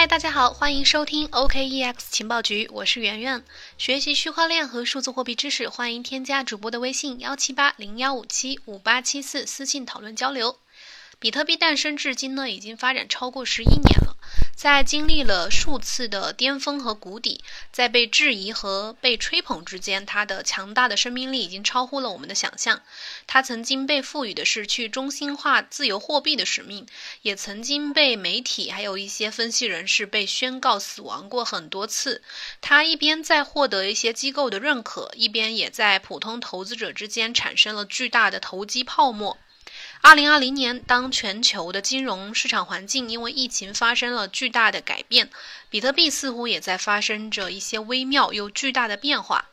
[0.00, 3.44] 嗨，大家好，欢迎收听 OKEX 情报局，我是圆圆。
[3.76, 10.56] 学习区块链和数字货币知识，欢迎添加主播的微信幺七八零幺五七五八七四，私信讨论交流。
[11.18, 14.09] 比特币诞生至今呢，已经发展超过十一年了。
[14.60, 22.82] 在经历了数次的巅峰和谷底，在被质疑和被吹捧之间，它的强大的生命力已经超乎了我们的想象。
[23.26, 26.86] 它曾经被赋予的是去中心化自由货币的使命，
[27.22, 32.20] 也曾经被媒体还有一些分析人士被宣告死亡过很多次。
[32.60, 39.38] 它一边在获得一些机构的认可，一边也在普通投资者之间产生了巨大的投机泡沫。
[40.02, 45.28] 二零二零年，当全球的金融市场环境因为疫情发生了巨大的改变，
[45.68, 49.50] 比特币似乎也在发生着一些微妙又巨大的变化。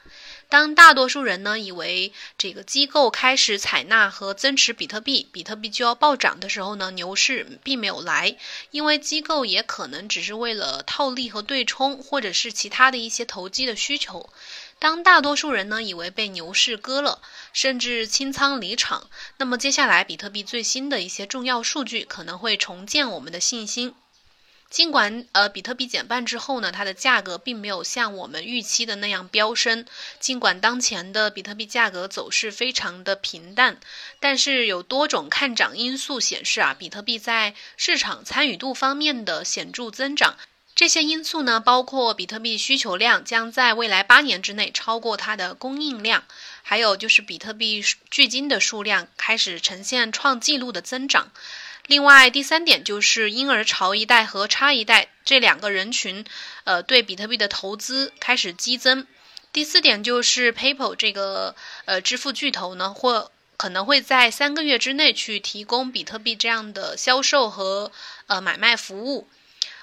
[0.49, 8.37] 当大多数人呢以为这个机构开始采纳和增持比特币，比特币就要暴涨的时候呢，牛市并没有来，
[8.71, 14.29] 因为机构也可能只是为了套利和对冲，或者是其他的一些投机的需求。
[14.79, 23.95] 当大多数人呢以为被牛市割了，甚至清仓离场，那么接下来比特币最新的一些重要数据可能会重建我们的信心。
[24.69, 29.85] 尽管呃比特币减半之后呢，它的价格并没有像我们预期的那样飙升。
[30.19, 33.79] 尽管当前的比特币价格走势非常的平淡，
[34.19, 40.35] 但是有多种看涨因素显示啊，比特币在市场参与度方面的显著增长。
[40.77, 46.23] 这些因素呢，包括比特币需求量将在未来八年之内超过它的供应量，
[46.61, 51.31] 还有就是比特币距今的数量开始呈现创纪录的增长。
[51.87, 56.23] 另外，第三点就是婴儿潮一代和差一代这两个人群，
[56.63, 59.07] 呃，对比特币的投资开始激增。
[59.51, 61.55] 第四点就是 PayPal 这个
[61.85, 67.91] 呃支付巨头呢，或可能会在三个月之内去提供比特币这样的销售和
[68.27, 69.27] 呃买卖服务。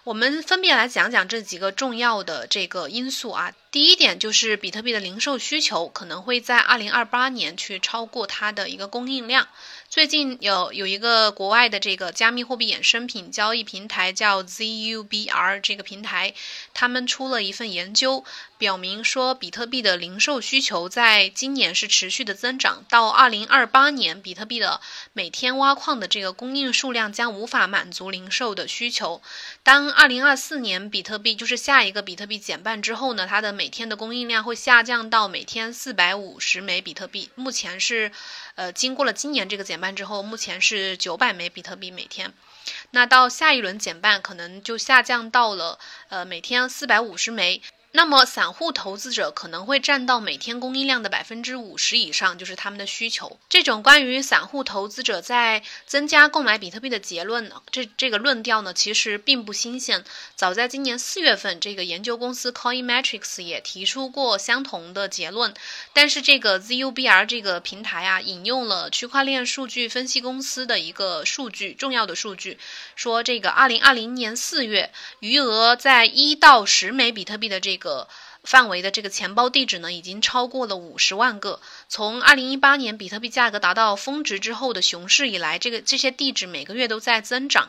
[0.04, 3.54] 我们分别来讲讲这几个重要的这个因素啊。
[3.70, 9.48] 第一点就是比特币的零售需求可能会在二零二八年去超过它的一个供应量。
[9.88, 16.34] 最近有有一个国外的这个加密货币衍生品交易平台叫 ZUBR 这个平台，
[16.74, 18.24] 他们出了一份研究，
[18.58, 24.80] 表明说比特币的零售需求在今年是持续的增长，到二零二八年，比特币的
[25.12, 29.20] 每天挖矿的这个供应数量将无法满足零售的需求。
[29.62, 38.12] 当二零二四年比特币就是下一个比特币减半之后呢，它的每天的供应量会下降到每天四百五十枚比特币，目前是。
[38.56, 42.32] 呃，经过了今年这个减半之后，目前是九百枚比特币每天。
[42.92, 47.60] 那到下一轮减半，可能就下降到了呃每天四百五十枚。
[47.96, 53.38] 那么，散户投资者可能会占到每天供应量的百分之五十以上，就是他们的需求。
[53.48, 60.04] 这种关于散户投资者在增加购买比特币的结论呢，这这个论调呢，其实并不新鲜。
[60.34, 65.54] 早在今年四月份，这个研究公司 Coinmetrics 也提出过相同的结论。
[65.92, 72.58] 但是，这个 ZUBR 这个平台啊，引用了区块链数据分析公司的一个数据，重要的数据，
[72.96, 77.83] 说这个二零二零年四月余额在一到十枚比特币的这个。
[77.84, 78.08] 个
[78.42, 81.60] 范围的这个钱包地址呢，已经超过了五十万个。
[81.88, 87.68] 从二零一八年比特币价格达到峰值之后的熊市以来，这个这些地址每个月都在增长。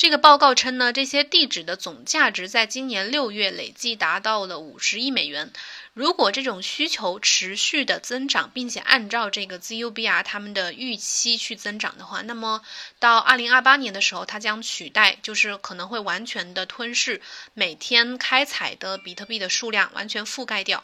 [0.00, 5.52] 这个报告称呢，这些地址的总价值在今年六月累计达到了五十亿美元。
[5.92, 12.62] 如果这种需求持续的增长，并且按照这个 ZUBR 他们的预期去增长的话，那么
[12.98, 17.20] 到二零二八年的时候，它将取代，就是可能会完全的吞噬
[17.52, 20.82] 每天开采的比特币的数量，完全覆盖掉。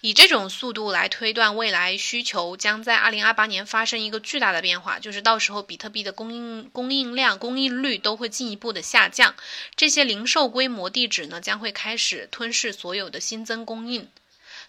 [0.00, 9.34] 以这种速度来推断，未来需求将在二零二八年发生一个巨大的变化，就是到时候比特币的供应供应量、供应率都会进一步的下降，
[9.74, 14.08] 这些零售规模地址呢将会开始吞噬所有的新增供应。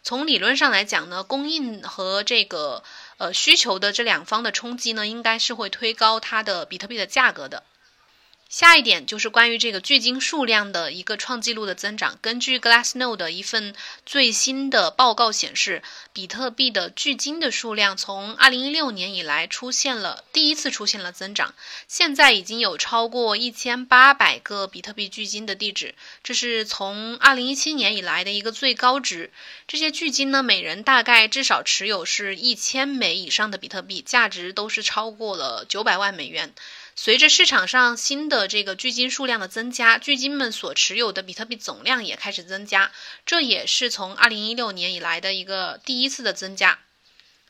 [0.01, 2.83] 从理论上来讲呢，供应和这个
[3.17, 7.63] 呃需求的这两方的冲击呢，应该是会推高它的比特币的价格的。
[8.49, 12.17] 下一点就是关于这个距今数量的一个创纪录的增长。
[12.19, 13.75] 根据 Glassnode 的一份
[14.07, 21.53] 最新的报告显示，比特币的距今的数量从2016年以来出现了第一次出现了增长，
[21.87, 25.93] 现在已经有超过1800个比特币距今的地址，
[26.23, 29.31] 这是从2017年以来的一个最高值。
[29.67, 36.51] 这些距今呢，每人大概至少持有是一千枚以上的比特币，价值都是超过了900万美元。
[37.01, 42.91] 随着市场上新的这个巨金数量的增加，巨金们所持有的比特币总量也开始增加，
[43.25, 46.79] 这也是从二零一六年以来的一个第一次的增加。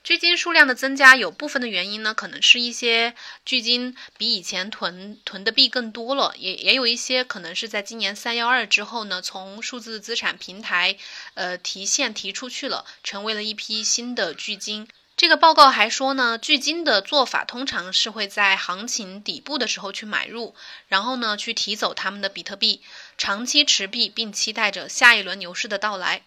[0.04, 10.95] 距金数量的增加，有部分的原因呢，可能是一些距金比以前囤囤的币更多了，也也有一些可能是在今年三幺二之后呢，从数字资产平台
[11.34, 14.88] 呃提现提出去了，成为了一批新的距金。
[15.19, 20.56] 这个报告还说呢，距金的做法通常是会在行情底部的时候去买入，
[20.88, 22.80] 然后呢去提走他们的比特币，
[23.18, 26.21] 长期持币，并期待着下一轮牛市的到来。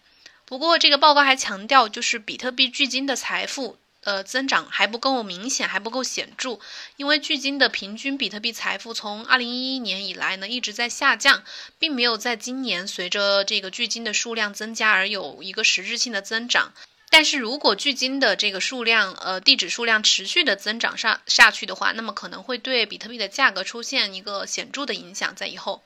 [0.45, 6.59] 不过，这个报告还强调，就是比特币距今的财富，呃，增长还不够明显，还不够显著。
[6.95, 11.43] 因为距今的平均比特币财富从二零一一年以来呢，一直在下降，
[11.79, 16.71] 并没有在今年随着这个距今的数量增加而有一个实质性的增长。
[17.13, 25.83] 但是如果距今的这个数量，呃，地址数量持续的增长上下去的话，那么可能会对比特币的价格出现一个显著的影响，在以后。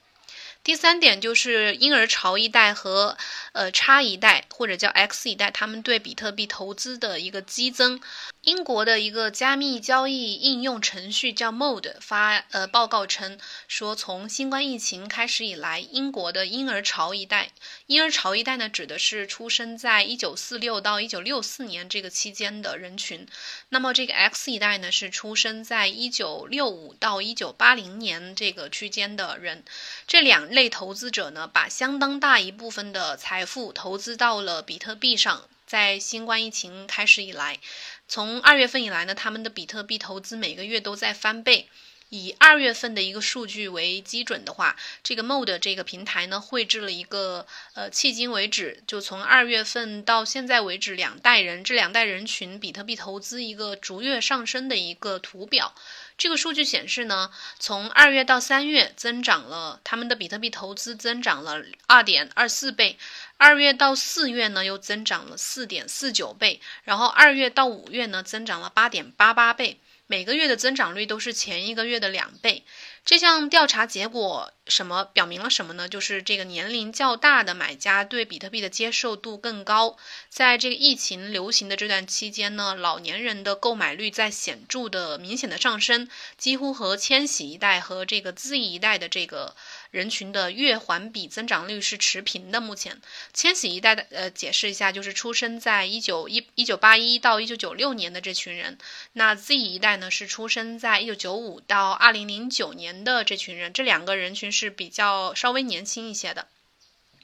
[0.64, 3.18] 第三点就是婴儿潮一代和
[3.54, 8.02] 呃差一代或者叫 X 一代，他们对比特币投资的一个激增。
[8.42, 13.38] 英国的一个加密交易应用程序叫 Mode 发呃报告称
[13.68, 17.52] 说，从新冠疫情开始以来，英国的婴儿潮一代，
[17.88, 23.28] 婴儿潮一代呢指的是出生在一九四六到一九六四年这个期间的人群。
[23.70, 29.66] 那么这个 X 一代呢是出生在一九六五到一九八零年这个区间的人。
[30.08, 35.48] 这两类投资者呢，把相当大一部分的财富投资到了比特币上。
[35.66, 37.60] 在新冠疫情开始以来，
[38.08, 41.68] 从二月份以来呢，他们的比特币投资每个月都在翻倍。
[42.10, 55.76] 以二月份的一个数据为基准的话，这个 Mode 这个平台呢，绘制了一个呃迄今为止，就从二月份到现在为止，两代人这两代人群比特币投资一个逐月上升的一个图表。
[56.18, 57.30] 这个数据显示呢，
[57.60, 62.98] 从二月到三月增长了他们的比特币投资增长了二点二四倍，
[63.38, 72.66] 二月到四月呢又增长了四点四九倍，然后二月到五月呢增长了八点八八倍，每个月的增长率都是前一个月的两倍。
[73.08, 75.88] 这项调查结果什么表明了什么呢？
[75.88, 79.96] 就是这个年龄较大的买家对比特币的接受度更高。
[80.28, 89.56] 在这个疫情流行的这段期间呢，老年人的购买率在显著的、明显的上升，几乎和千禧一代和这个 Z 一代的这个。
[89.98, 92.62] 人群的月环比增长率是持平的。
[92.62, 93.02] 目前，
[93.34, 98.78] 千禧一代的呃，解释一下，就是出生在一九一一九八一到一九九六年的这群人。
[99.14, 103.74] 那 Z 一代呢，是出生在一九九五到二零零九年的这群人。
[103.74, 106.48] 这两个人群是比较稍微年轻一些的。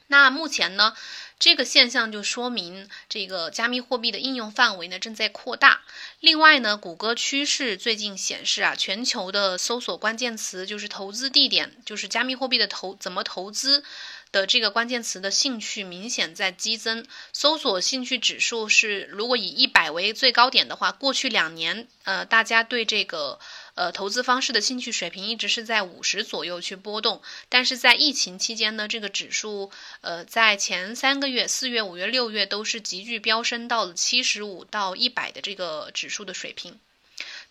[0.08, 0.94] 那目前呢？
[1.36, 5.82] 这个现象就说明，这个加密货币的应用范围呢正在扩大。
[6.20, 13.82] 另外呢，谷歌趋势最近显示啊，全球的搜索关键词就是投资地点，就是加密货币的投怎么投资
[14.30, 17.04] 的这个关键词的兴趣明显在激增。
[17.32, 23.38] 搜索兴趣指数是，如果以一百为最高点的话，过去两年，呃，大家对这个。
[23.74, 36.78] 呃，投资方式的兴趣水平一直是在五十左右去波动，但是在疫情期间呢，这个指数呃在前三个月，四月、五月、六月都是急剧飙升到了七十五到一百的这个指数的水平。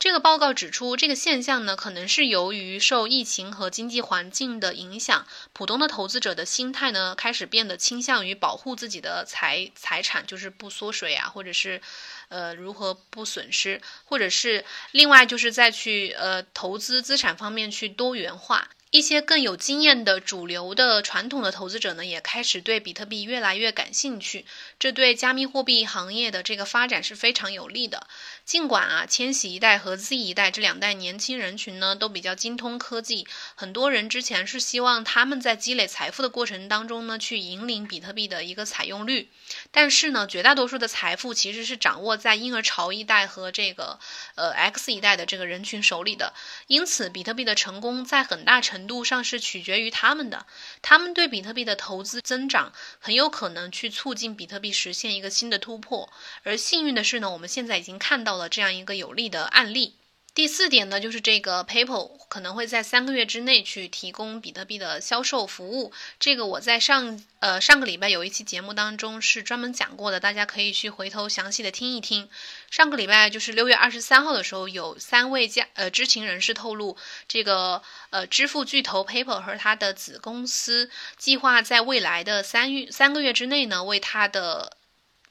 [0.03, 11.81] 这个报告指出，这个现象呢，可能是由于受疫情和经济环境的影响，普通的投资者的心态呢开始变得倾向于保护自己的财财产，就是不缩水啊，或者是。
[12.29, 18.69] 呃，如何不损失，或者是另外就是再去呃投资资产方面去多元化。
[18.93, 24.45] 一些更有经验的主流的传统的投资者呢，也开始对比特币越来越感兴趣，
[24.77, 28.05] 这对加密货币行业的这个发展是非常有利的。
[28.45, 39.27] 尽管啊，千禧一代和 Z 一代这两代年轻人群呢，都比较精通科技，很多人之前是希望他们在积累财富的过程当中呢，去引领比特币的一个采用率。
[39.71, 43.97] 但是呢，绝大多数的财富其实是掌握在婴儿潮一代和这个
[44.35, 46.35] 呃 X 一代的这个人群手里的，
[46.67, 50.45] 因此比特币的成功在很大程度上是取决于他们的。
[50.81, 56.11] 他们对比特币的投资增长很有可能去促进比特币实现一个新的突破。
[56.43, 59.95] 而幸运的是呢，我们现在已经看到了这样一个有利的案例。
[60.35, 65.93] 第四点呢，就是这个 PayPal 可能会在三个月之内去提供比特币的销售服务。
[66.19, 72.27] 这个我在上呃上个礼拜有一期节目当中是专门讲过的，大家可以去回头详细的听一听。
[72.71, 76.97] 上个礼拜就是六月二十三号的时候，有三位家呃知情人士透露，
[77.27, 84.77] 这个呃支付巨头 PayPal 和他的子公司计划在未来的三月三个月之内呢，为他的。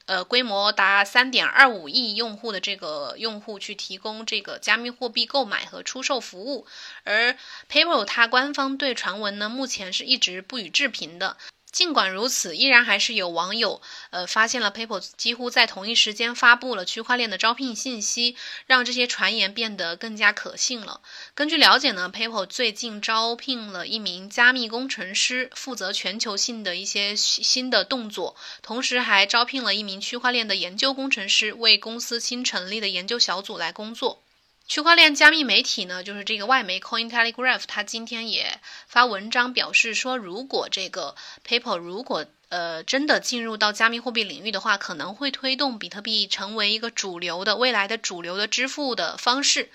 [0.06, 6.66] 呃，规模达三点二五亿用户的这个用户去提供这个加密货币购买和出售服务，
[7.04, 7.36] 而
[7.70, 11.36] PayPal 它官方对传闻呢，目前是一直不予置评的。
[11.72, 18.36] 尽管如此，依然还是有网友呃发现了 PayPal 几乎在同一时间发布了区块链的招聘信息，
[18.66, 21.00] 让这些传言变得更加可信了。
[21.34, 34.22] 根据了解呢，PayPal 最近招聘了一名加密工程师，负责全球性的一些新的动作，同时还招聘了一名区块链的研究工程师，为公司新成立的研究小组来工作。
[34.66, 41.14] 区块链加密媒体呢，就是这个外媒 Coin Telegraph，它今天也发文章表示说，如果这个
[41.46, 49.70] paper 如果呃真的进入到加密货币领域的话，可能会推动比特币成为一个主流的未来的主流的支付的方式。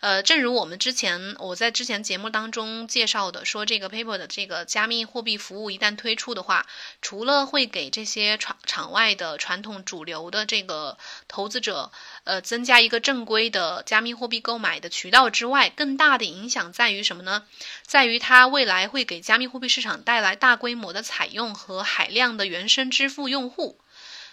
[0.00, 6.66] 呃，正如我们之前我在之前节目当中介绍的，说这个 PayPal 的这个加密货币服务一旦推出的话，
[7.02, 10.96] 除了会给这些场场外的传统主流的这个
[11.28, 11.92] 投资者，
[12.24, 17.44] 呃，增加一个正规的加密货币购买的渠道之外，更大的影响在于什么呢？
[17.82, 23.78] 在于它未来会给加密货币市场带来大规模的采用和海量的原生支付用户。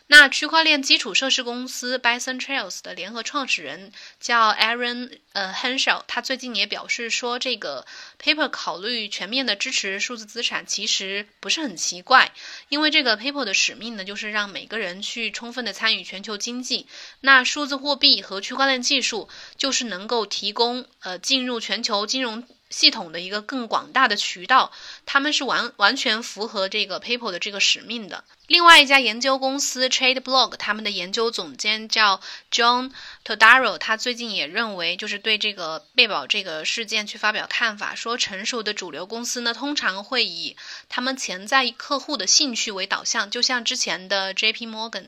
[0.09, 7.85] 那区块链基础设施公司 Bison Trails 的联合创始人叫 Aaron 呃 Henshaw，他最近也表示说，这个
[8.17, 12.31] Paper 考虑全面的支持数字资产，其实不是很奇怪，
[12.69, 16.87] 因为这个 Paper 的使命呢，就是让每个人去充分的参与全球经济。
[17.19, 22.47] 那数字货币和区块链技术就是能够提供呃进入全球金融。
[22.69, 24.71] 系统的一个更广大的渠道，
[25.05, 28.23] 他们是完完全符合这个 PayPal 的这个使命的。
[28.47, 32.21] 另外一家研究公司 TradeBlog，他们的研究总监叫
[32.51, 32.91] John
[33.25, 40.55] Todaro，他最近也认为，就是对这个贝宝这个事件去发表看法，说成熟的主流公司呢，通常会以
[40.87, 45.07] 他们潜在客户的兴趣为导向，就像之前的 JP Morgan。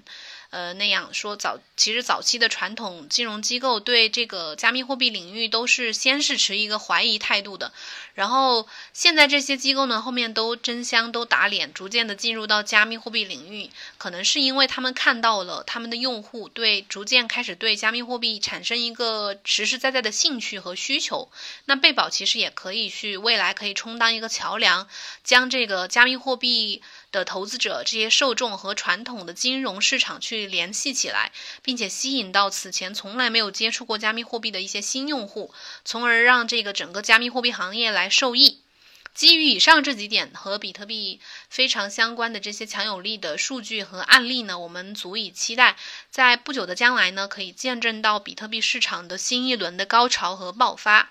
[0.51, 7.71] 呃，那样说早，其实早期的传统金融机构对这个加密货币领域都是先是持一个怀疑态度的，
[8.15, 21.29] 然后现在这些机构呢后面都争相都打脸，逐渐的进入到加密货币领域，可能是因为他们看到了他们的用户对逐渐开始对加密货币产生一个实实在在的兴趣和需求。
[21.65, 24.87] 那贝宝其实也可以去未来可以充当一个桥梁，
[25.23, 26.81] 将这个加密货币。
[27.11, 38.61] 的投资者这些受众和传统的金融市场去联系起来，并且吸引到此前从来没有接触过加密货币的一些新用户，从而让这个整个加密货币行业来受益。
[39.15, 45.75] 基于以上这几点和比特币非常相关的这些强有力的数据和案例呢，我们足以期待，
[46.09, 51.09] 在不久的将来呢，可以见证到比特币市场的新一轮的高潮和爆发。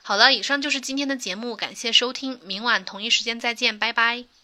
[0.00, 4.39] 好了，以上就是今天的节目，感谢收听，明晚同一时间再见，拜拜。